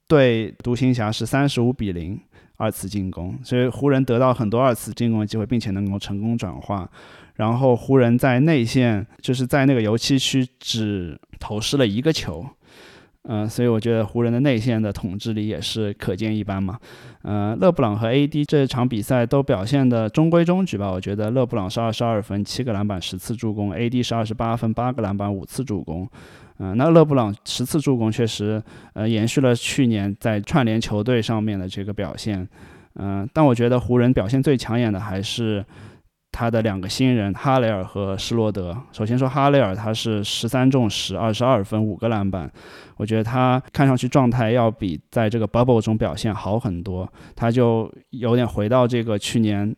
[0.07, 2.19] 对独行侠是三十五比零。
[2.57, 6.89] 二次进攻，所以湖人得到很多二次进攻的机会，并且能够成功转化。
[7.35, 12.45] 然后湖人在内线，就是在那个油漆区只投失了一个球，
[13.27, 16.77] 嗯，所以我觉得湖人的内线的统治力也是可见一斑嘛。
[17.23, 20.91] 嗯，勒布朗和 AD 这场比赛都表现的中规中矩吧。
[20.91, 26.07] 我觉得勒布朗是二十二分、七个篮板、十次助攻，AD 是二十八分、八个篮板、五次助攻。
[26.59, 28.61] 嗯，那勒布朗十次助攻确实，
[28.93, 32.47] 呃，延续了去年在串联球队上面的这个表现。
[32.97, 35.65] 嗯，但我觉得湖人表现最抢眼的还是
[36.35, 38.77] 他的两个新人哈雷尔和施罗德。
[38.91, 42.51] 首先说哈雷尔，他是十三中十，二十二分，五个篮板。
[42.97, 49.73] 我觉得他看上去状态要比在这个 bubble 中表现好很多，他就有点回到这个去年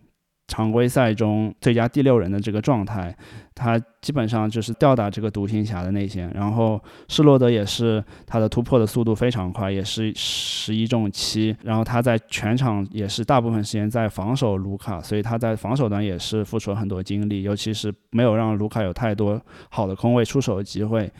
[0.48, 3.14] 常规赛中最佳第六人的这个状态，
[3.54, 6.32] 他基本上就是吊打这个独行侠的内线。
[6.34, 11.56] 然后施罗德也是他的突破的速度非常快，也是十一中七。
[11.64, 21.12] 然后他在全场也是大部分时间在防守卢卡，所以他在防守端也是付出了很多精力，尤其是没有让卢卡有太多好的空位出手的机会。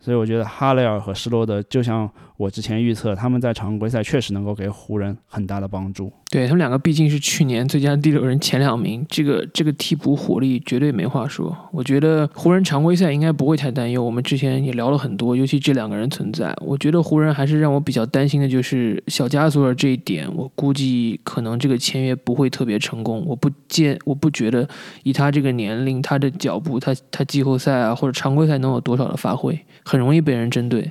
[0.00, 6.12] 所以我觉得哈雷尔和施罗德就像我之前预测，他们在常规赛确实能够给湖人很大的帮助。
[6.30, 11.56] 对他们两个毕竟是去年最佳第六人前两名，这个这个替补火力绝对没话说。
[11.70, 14.02] 我觉得湖人常规赛应该不会太担忧。
[14.02, 20.28] 我们之前也聊了很多，尤其这两个人存在，我觉得湖人还是让我比较担心的就是小加索尔这一点。
[20.34, 23.24] 我估计可能这个签约不会特别成功。
[23.24, 24.68] 我不见，我不觉得
[25.04, 30.90] 以他这个年龄、他的脚步，他他季后赛啊或者常规赛能有多少的发挥，很容易被人针对。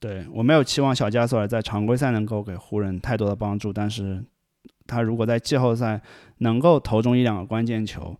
[0.00, 4.24] 对我没有期望小加索尔在常规赛能够给湖人太多的帮助，但是。
[4.88, 6.00] 他如果在季后赛
[6.38, 8.16] 能够投中一两个关键球，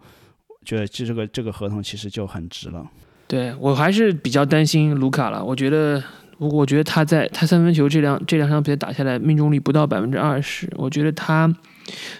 [0.65, 2.85] 觉得这这个这个合同其实就很值了。
[3.29, 5.45] 对我还是比较担心卢卡了。
[5.45, 6.03] 我觉得，
[6.39, 10.69] 我觉得他在他三分球这两这两场比赛打下来命中率不到百分之二十。
[10.75, 11.55] 我觉得他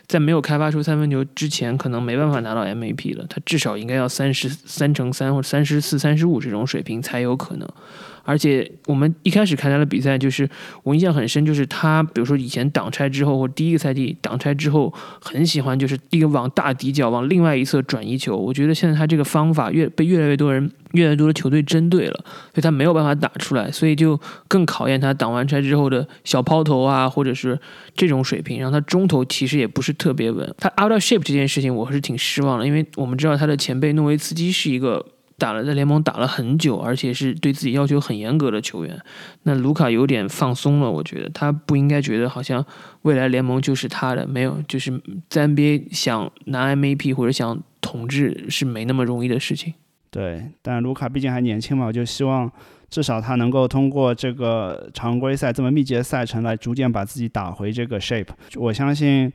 [0.07, 3.27] 在没有开发出三分球之前，可能没办法拿到 MVP 了。
[3.29, 7.69] 他至少应该要三十三乘三或三十四、三十五这种水平才有可能。
[8.27, 10.47] 而且我们一开始看他的比赛，就是
[10.83, 18.37] 我印象很深，就是他比如说以前挡拆之后，或第一个赛季挡拆之后，很喜欢就是一个往大底角往另外一侧转移球。
[18.37, 27.59] 我觉得现在他这个方法越被越来越多人、越来越多的球队针对了，所以他没有办法打出来，所以就更考验他挡完拆之后的小抛投啊，或者是
[27.95, 28.59] 这种水平。
[28.59, 35.07] 然后他中投其实也不是特别稳，他 out of shape 这件事情我还是挺失望的，因为我们知道他的前辈诺维茨基是一个。
[35.39, 38.99] 打了在联盟打了很久，而且是对自己要求很严格的球员。
[39.43, 42.65] 那卢卡有点放松了，我觉得他不应该觉得好像
[43.03, 49.75] 未来联盟就是他的，没有，就是在 NBA 想拿 MVP 或者想统治是没那么容易的事情。
[50.11, 52.51] 对，但卢卡毕竟还年轻嘛，我就希望
[52.89, 58.29] 至少他能够通过这个常规赛这么密集的赛程来逐渐把自己打回这个 shape。
[58.55, 59.33] 我相信。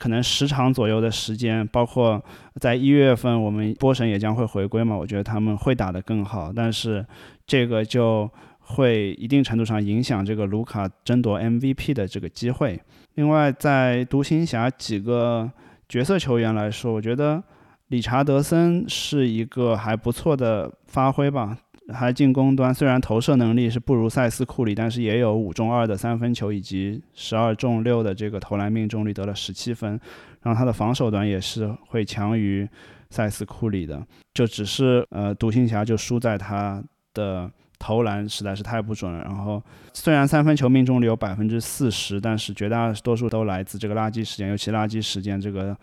[0.00, 2.24] 可能十场左右的时间，包括
[2.58, 4.96] 在一月份，我们波神也将会回归嘛。
[4.96, 7.04] 我觉得他们会打得更好，但是
[7.46, 12.80] 这个就会一定程度上影响这个卢卡争夺 MVP 的这个机会。
[13.16, 15.50] 另外，在独行侠几个
[15.86, 17.42] 角色球员来说，我觉得
[17.88, 21.58] 理查德森是一个还不错的发挥吧。
[21.92, 30.00] 他进攻端虽然投射能力是不如塞斯库里，但是也有五中二的三分球以及十二中六的这个投篮命中率，得了十七分。
[30.42, 32.68] 然后他的防守端也是会强于
[33.10, 39.22] 塞斯库里的，就只是呃独行侠就输在他的投篮实在是太不准了。
[39.24, 45.76] 然后虽然三分球命中率有百分之四十，但是绝大多数都来自这个垃圾时间，尤其垃圾时间这个。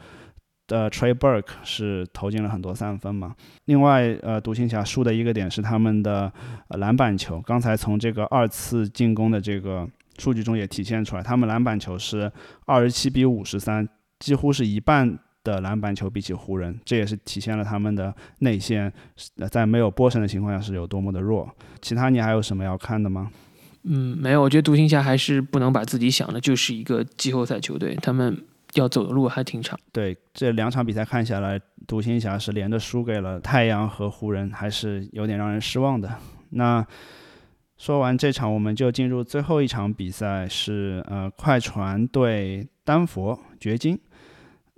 [0.67, 3.33] 的 Trey Burke 是投进了很多三分嘛？
[3.65, 6.31] 另外，呃，独行侠输的一个点是他们的
[6.69, 7.41] 篮板球。
[7.41, 12.29] 刚才从这个二次进攻的这个数据中也体现出来，他们篮板球是
[12.65, 13.87] 二十七比五十三，
[14.19, 18.91] 几乎是一半的篮板球比起湖人，这也是体现了他们的内线
[19.49, 21.49] 在没有波神的情况下是有多么的弱。
[21.81, 23.31] 其他你还有什么要看的吗？
[23.83, 28.37] 嗯，没有，我觉得独行侠还是不能把自己想的就是一个季后赛球队，他们。
[28.73, 29.79] 要走的路还挺长。
[29.91, 36.13] 对，这两场比赛看下来，独行侠是连着输给了太阳和湖人，还是有点让人失望的。
[36.51, 36.85] 那
[37.77, 43.99] 说完这场，我们就进入最后一场比赛，是呃快船对丹佛掘金。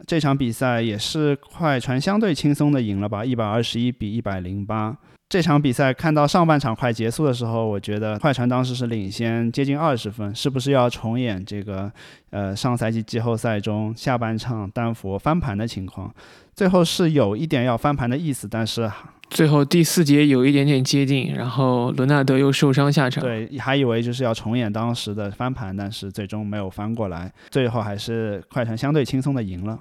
[0.07, 4.97] 这场比赛也是快船相对轻松的赢了吧，一百二十一比一百零八。
[5.27, 11.91] 这场比赛看到上半场快结束的时候，我觉得快船当时是领先接近二十分，是不是要重演这个
[12.31, 16.11] 呃上赛季季后赛中下半场丹佛翻盘的情况？
[16.55, 18.89] 最后是有一点要翻盘的意思，但是
[19.29, 29.79] 最后第四节有一点点接近，然后伦纳德又受伤下场，对，还以为就是要重演当时的翻盘，但是最终没有翻过来，最后还是快船相对轻松的赢了。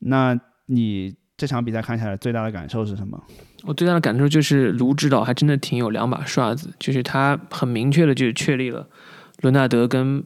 [0.00, 3.18] 那你这场比赛看下来最大的感受是什么？
[3.64, 8.86] 我最大的感受就是，卢指导还真的挺有两把刷子，就是他很明确的就确立了
[9.40, 10.24] 伦纳德跟。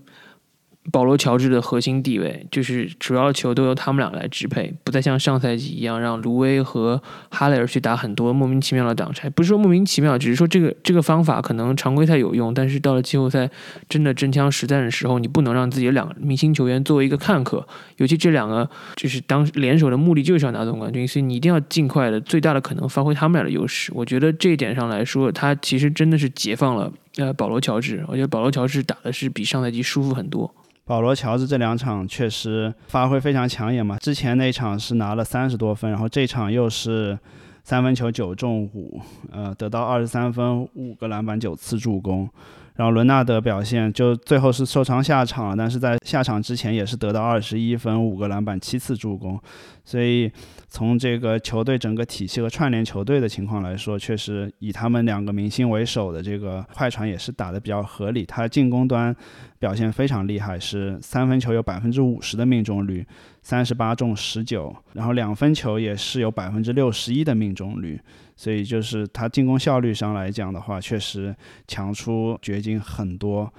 [0.92, 9.29] 保罗·乔治的核心地位就是主要球都由他们俩来支配，不再像上赛季一样让卢威和哈雷尔去打很多莫名其妙的挡拆。
[9.31, 13.49] 不是说莫名其妙，只是说这个这个方法可能常规赛有用，但是到了季后赛
[13.88, 17.66] 真的真枪实弹的时候，你不能让自己两个明星球员作为一个看客。
[17.96, 23.90] 尤其这两个就是当联手的目的就是要拿总冠军，所以你一定要尽快的最大的可能发挥他们俩的优势。
[23.94, 28.05] 我觉得这一点上来说，他其实真的是解放了呃保罗·乔治。
[28.07, 30.55] 我觉得保罗·乔治打的是比上赛季舒服很多。
[30.87, 33.99] 保罗·乔治这两场确实发挥非常抢眼嘛。
[33.99, 37.19] 之前那场是拿了三十多分，然后这场又是
[37.65, 39.00] 三分球九中五，
[39.33, 42.29] 呃，得到二十三分、五个篮板、九次助攻。
[42.77, 49.37] 然后伦纳德表现就最后是受伤下场了，但是在下场之前也是得到二十一分、五个篮板、七次助攻，
[49.85, 50.31] 所以
[50.69, 58.25] 从这个球队整个体系和串联球队的情况来说，确实以他们两个明星为首的这个快船也是打得比较合理。
[58.25, 59.15] 他进攻端
[59.59, 63.04] 表现非常厉害，是三分球有百分之五十的命中率，
[63.42, 68.00] 三十八中十九，然后两分球也是有百分之六十一的命中率。
[68.37, 71.35] 所以就是他进攻效率上来讲的话，确实
[71.67, 73.52] 强出掘金很多。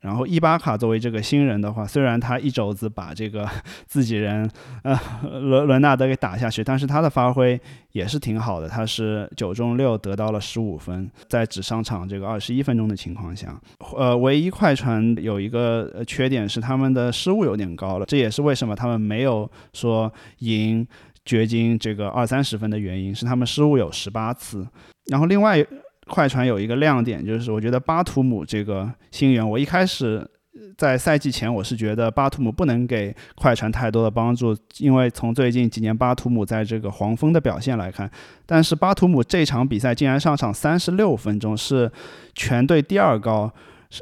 [0.00, 3.48] 然后伊巴卡作为这个新人的话，虽然他一肘子把这个
[3.86, 4.48] 自己人
[4.82, 7.60] 呃伦伦纳德给打下去，但是他的发挥
[7.92, 8.68] 也是挺好的。
[8.68, 13.60] 他是九中六得到了十五分，在只上场这个二十一分钟的情况下，
[13.96, 20.86] 呃，唯一快船有一个缺点是他们的失误有点高了，这也是为什么他们没有说赢。
[21.22, 24.66] 掘金这个二三十分的原因是他们失误有十八次，
[25.10, 25.64] 然后另外
[26.10, 30.28] 快船有一个亮点就是我觉得巴图姆这个新援，我一开始
[30.76, 38.10] 在赛季前我是觉得巴图姆不能给快船太多的帮助，因为从最近几年巴图姆在这个黄蜂的表现来看，
[38.44, 41.90] 但是巴图姆这场比赛竟然上场三十六分钟，是
[42.34, 43.50] 全队第二高，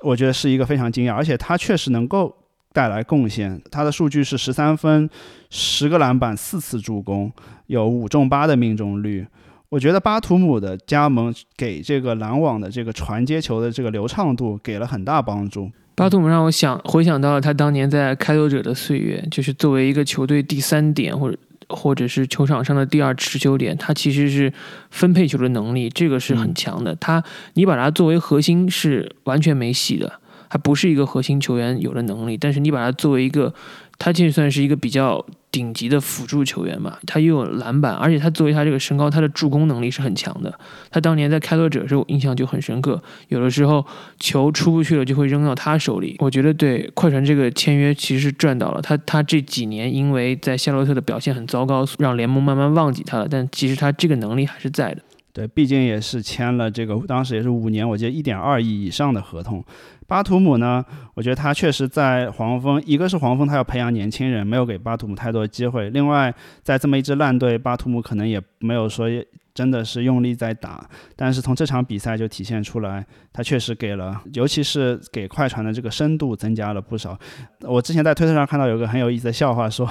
[0.03, 2.35] 我觉得是一个非常惊讶，而且他确实能够。
[2.71, 5.09] 带来贡献，他的数据是十三分、
[5.51, 7.33] 十个篮板、四次助攻，
[7.67, 9.27] 有五中八的命中率。
[9.71, 15.71] 我觉得巴图姆的加盟给这个篮网的这个传接球的这个流畅度给了很大帮助。
[15.95, 21.37] 巴图姆让我想回想到了他当年在开拓者的岁月，就是作为一个球队第三点或者
[21.69, 24.51] 或者是球场上的第二持球点，他其实是
[24.91, 26.95] 分配球的能力这个是很强的。
[26.97, 27.23] 他
[27.55, 30.21] 你把他作为核心是完全没戏的。
[30.51, 33.53] 他不是一个核心球员有的能力，但是你把他作为一个，
[33.99, 36.97] 他就算是一个比较顶级的辅助球员嘛。
[37.07, 40.53] 他又有篮板，而且他作为他这个身高，他的助攻能力是很强的。
[40.91, 43.85] 他当年在开拓者时候印象就很深刻，有的时候
[44.19, 46.17] 球出不去了就会扔到他手里。
[46.19, 48.83] 我觉得对快船这个签约其实是赚到了。
[48.83, 53.27] 他他这几年因为在夏洛特的表现很糟糕，让联盟慢慢忘记他了。
[53.29, 55.03] 但其实他这个能力还是在的。
[55.39, 59.65] 对，毕竟也是签了这个，当时也是五年，我记得一点二亿以上的合同。
[60.09, 60.85] 巴图姆呢？
[61.15, 65.91] 我觉得他确实在黄蜂，一个是黄蜂他要培养年轻人，没有给巴图姆太多机会。
[65.91, 66.35] 另外，
[66.65, 69.07] 在这么一支烂队，巴图姆可能也没有说
[69.55, 70.85] 真的是用力在打。
[71.15, 77.17] 但是从这场比赛就体现出来，他确实给了，尤其是给快船的这个深度增加了不少。
[77.61, 79.89] 我之前在推特上看到有个很有意思的笑话，说，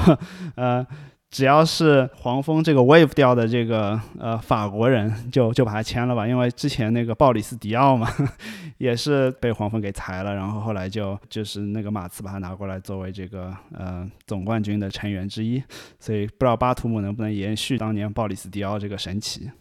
[0.55, 0.85] 呃。
[1.29, 8.07] 只要是黄蜂这个 wave 掉的这个呃法国人，就就把他签了吧，因为之前那个鲍里斯迪奥嘛，
[8.79, 15.61] 也是被黄蜂给裁了，然后后来就就是那个马刺把他拿过来作为这个呃总冠军的成员之一，
[15.99, 19.51] 所以不知道巴图姆能不能延续当年鲍里斯迪奥这个神奇。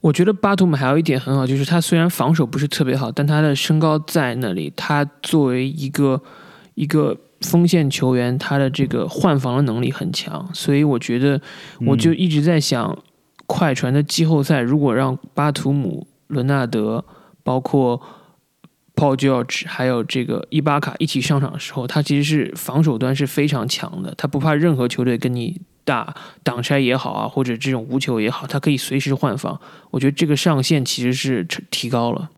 [0.00, 6.20] 我觉得巴图姆还有一点很好，就是他虽然防守不是特别好，但他的身高在那里，他作为一个
[6.82, 7.16] 一个。
[7.42, 11.42] 锋线球员他的这个换防的能力很强，所以我觉得
[11.84, 12.96] 我就一直在想，
[13.46, 17.04] 快船的季后赛如果让巴图姆、伦纳德、
[17.42, 18.00] 包括
[18.94, 26.14] Paul George 还有这个伊巴卡一起上场的时候，他其实是防守端是非常强的，他不怕任何球队跟你打
[26.44, 29.60] 挡拆也好啊，或者这种无球也好，他可以随时换防。
[29.90, 32.30] 我觉得这个上限其实是提高了。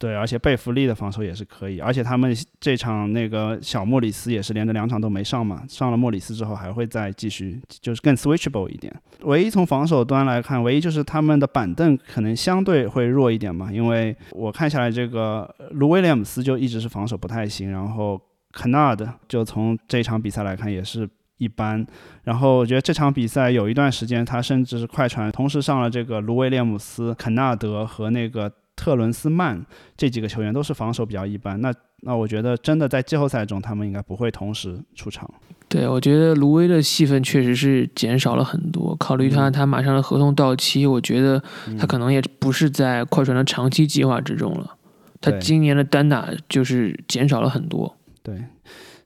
[0.00, 8.90] 对，而且贝弗利的防守也是可以，而且他们这场那个小莫里斯也是连着两场都没上嘛，上了莫里斯之后还会再继续，就是更 switchable 一点。
[9.24, 18.18] 唯一从防守端来看，唯一就是他们的板凳可能相对会弱一点嘛，因为我看下来这个卢威廉姆斯就一直是防守不太行，然后
[18.54, 21.86] Canard 就从这场比赛来看也是一般，
[22.24, 28.50] 然后我觉得这场比赛有一段时间他甚至是快船同时上了这个卢威廉姆斯、肯纳德和那个。
[28.80, 29.62] 特伦斯曼
[29.94, 31.70] 这几个球员都是防守比较一般，那
[32.00, 35.30] 那我觉得真的在季后赛中他们应该不会同时出场。
[35.68, 38.96] 对，我觉得卢威的戏份确实是减少了很多。
[38.96, 41.42] 考虑他他马上的合同到期，我觉得
[41.78, 44.78] 他可能也不是在快船的长期计划之中了。
[45.20, 47.94] 他今年的单打就是减少了很多。
[48.22, 48.42] 对，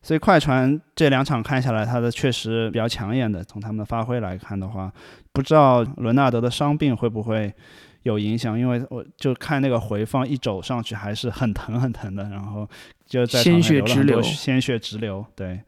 [0.00, 3.42] 所以快船这两场看下来，他的确实比较抢眼的。
[3.42, 4.92] 从他们的发挥来看的话，
[5.32, 7.52] 不知道伦纳德的伤病会不会。
[8.04, 12.68] 有影响，因为我就看那个回放，一走上去还是很疼很疼的，然后
[13.06, 15.24] 就在鲜血直流，鲜血直流。
[15.34, 15.60] 对，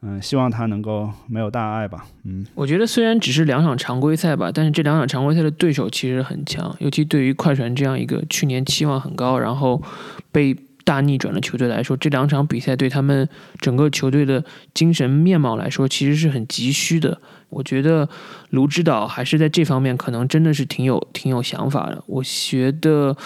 [0.00, 2.06] 嗯，希望他能够没有大碍吧。
[2.24, 9.82] 嗯，我觉得虽然只是两场常规赛吧，但是这两场常规赛的对手其实很强，尤其对于快船这样一个去年期望很高，然后
[10.30, 13.28] 被大逆转的球队来说，这两场比赛对他们
[13.60, 17.20] 整个球队的精神面貌来说，其实是很急需的。
[17.48, 18.08] 我觉得
[18.50, 22.02] 卢指导还是在这方面可能真的是挺有挺有想法的。
[22.06, 23.16] 我觉得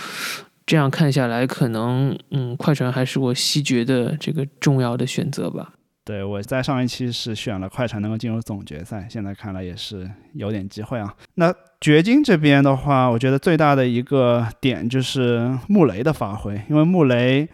[0.66, 5.72] 这样看下来，可能嗯，快船还是我西决的这个重要的选择吧。
[6.06, 11.14] 对，我在上一期是选了快船能够进入总决赛，现在看来也是有点机会啊。
[11.34, 17.46] 那掘金这边的话，我觉得最大的一个点就是穆雷的发挥，因为穆雷。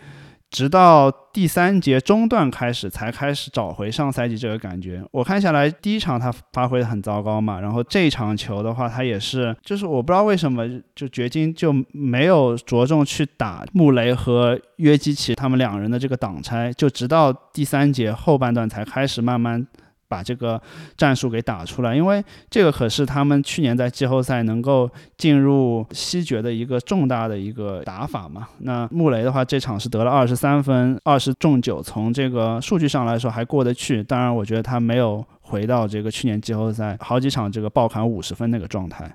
[0.53, 5.03] 直到第三节中段开始，才开始找回上赛季这个感觉。
[5.11, 19.67] 我看下来，第一场他发挥的很糟糕嘛，然后这一场球的话，他也是，就是我不知道为什么，就掘金就没有着重去打穆雷和约基奇他们两人的这个挡拆，就直到第三节后半段才开始慢慢。
[20.13, 20.61] 把这个
[20.95, 28.49] 战术给打出来，因为这个可是他们去年在季后赛能够进入西决的一个重大的一个打法嘛。
[28.59, 34.03] 那穆雷的话，这场是得了二十三分，二十中九，从这个数据上来说还过得去。
[34.05, 39.11] 当然，我觉得他没有回到这个去年季后赛好几场这个爆砍五十分那个状态。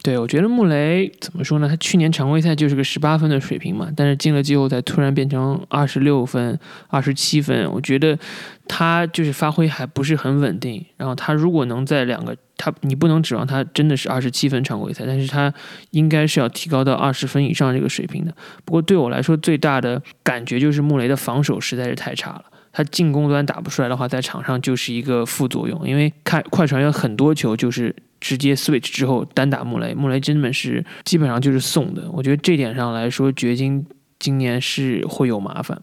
[0.00, 1.68] 对，我觉得穆雷怎么说呢？
[1.68, 8.16] 他去年常规赛就是个十八分的水平嘛，但是进了季后赛突然变成二十六分、二十七分，我觉得
[8.68, 10.86] 他就是发挥还不是很稳定。
[10.96, 15.52] 然后他如果能在两个，他你不能指望他真的是二十七分常规赛，但是他
[15.90, 18.32] 应该是要提高到二十分以上这个水平的。
[18.64, 22.44] 不过对我来说，最大的感觉就是穆雷的防守实在是太差了。
[22.72, 27.94] 他进攻端打不出来的话，在场上就是一个副作用，因为看快船有很多球就是。
[28.20, 32.10] 直接 switch 之后单打穆雷，穆雷真的是基本上就是送的。
[32.10, 33.86] 我觉得这点上来说，掘金
[34.18, 35.80] 今年是会有麻烦。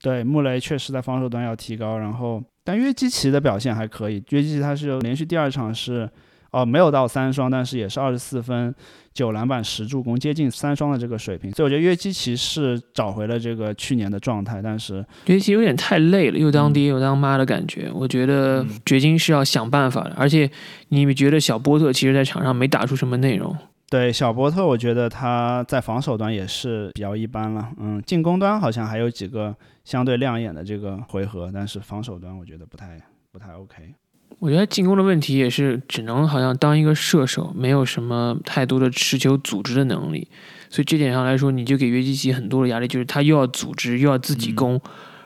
[0.00, 4.22] 对，穆雷确实在防守端要提高，然后但约基奇的表现还可以。
[4.30, 6.08] 约基奇他是连续第二场是。
[6.52, 8.74] 哦，没有到三双，但是也是二十四分、
[9.12, 11.50] 九篮板、十助攻，接近三双的这个水平。
[11.52, 17.90] 所以我觉得约基奇是找回了这个去年的状态，但是约基奇有点太累了，又当爹又当妈的感觉。
[17.94, 20.50] 我觉得掘金是要想办法的，而且
[20.88, 23.56] 你们觉得小波特其实在场上没打出什么内容？
[23.88, 27.70] 对，小波特，我觉得他在防守端也是比较一般了。
[27.78, 32.98] 嗯，进攻端好像还有几个相对亮眼的这个回合，但是防守端我觉得不太
[33.30, 33.94] 不太 OK。
[34.38, 40.26] 我觉得进攻的问题也是只能好像当一个射手，没有什么太多的持球组织的能力，
[40.68, 44.80] 所以这点上来说，你就给约基奇很多的压力，就是他又要组织，又要自己攻，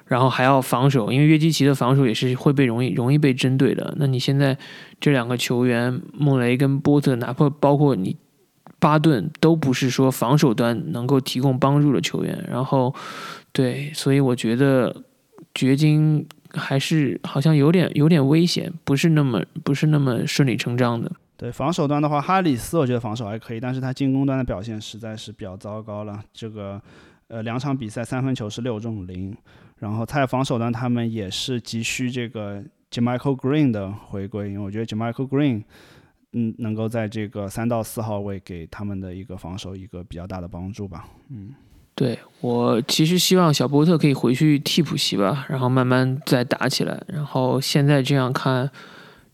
[0.04, 3.94] 然后还要防守，因为约基奇的防守也是会被容易容易被针对的。
[3.98, 4.56] 那你现在
[5.00, 8.16] 这两个球员，穆雷跟波特，哪怕包括你
[8.78, 12.46] 巴顿，都不是说防守端能够提供帮助的球员。
[12.50, 12.94] 然后，
[13.52, 15.02] 对，所以我觉得
[15.54, 16.26] 掘金。
[16.56, 21.10] 还是好像有点有点危险，不是那么不是那么顺理成章的。
[21.36, 26.22] 对防守端的话，哈里斯我觉得防守还可以，但是他进攻端的表现实在是比较糟糕了。
[26.32, 26.80] 这个
[27.28, 29.36] 呃两场比赛三分球是六中零，
[29.78, 35.62] 然后在防守端他们也是急需这个 Jamichael Green 的回归，因为我觉得 Jamichael Green
[36.32, 41.50] 嗯能够在这个三到四号位给他们的一个防守一个比较大的帮助吧，嗯。
[41.96, 47.02] 对我其实希望小波特可以回去替补席吧，然后慢慢再打起来。
[47.08, 48.70] 然后现在这样看，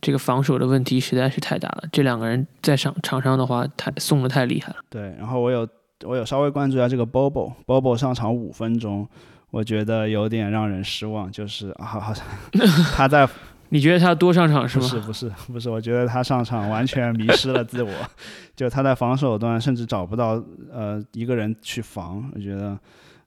[0.00, 1.82] 这个防守的问题实在是太大了。
[1.92, 4.76] 这两个人在场场上的话，太送的太厉害了。
[4.88, 5.68] 对，然后我有
[6.04, 9.08] 我有稍微关注一下这个 Bobo，Bobo 上场五分钟，
[9.50, 12.24] 我觉得有点让人失望，就是啊，好像
[12.94, 13.28] 他在。
[13.72, 14.86] 你觉得他多上场是吗？
[14.86, 17.90] 不是不是 不是，我觉得他上场完全迷失了自我，
[18.54, 22.30] 就他在防守端甚至找不到呃一个人去防。
[22.34, 22.78] 我觉得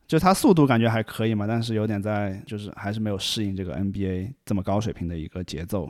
[0.07, 5.89] 就他速度感觉还可以嘛，但是有点在就是还是没有适应这个 NBA 这么高水平的一个节奏。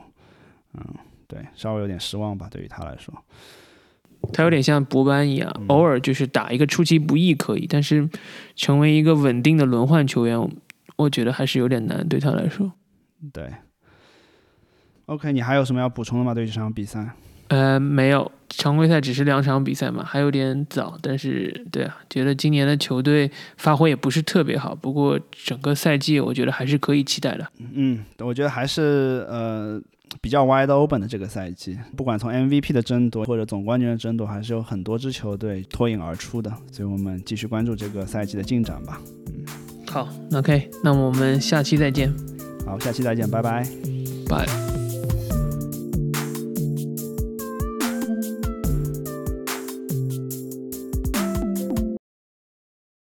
[0.72, 0.82] 嗯，
[1.28, 3.12] 对，稍微有点失望吧，对于他来说。
[4.32, 8.08] 他有点像博班一样，偶尔就是打一个出其不意可以，但是
[8.54, 10.50] 成为一个稳定的轮换球员，
[10.96, 12.72] 我觉得还是有点难对他来说。
[13.34, 13.52] 对。
[15.06, 16.34] OK，你还有什么要补充的吗？
[16.34, 17.08] 对这场比赛？
[17.48, 20.98] 呃，没有，常规赛只是两场比赛嘛，还有点早。
[21.00, 24.74] 但是，对啊，觉得今年的球队发挥也不是特别好。
[24.74, 27.46] 不过，整个赛季我觉得还是可以期待的。
[27.74, 29.80] 嗯，我觉得还是呃
[30.20, 36.52] 比较 wide open 的这个赛季，不管从 MVP 的争夺或者总冠军的争夺，还是有很多支球队脱颖而出的。
[36.72, 39.00] 所以我们继续关注这个赛季的进展吧。
[39.28, 39.44] 嗯，
[39.88, 42.12] 好，OK，那我们下期再见。
[42.66, 43.64] 好，下期再见，拜拜。
[44.28, 44.75] 拜。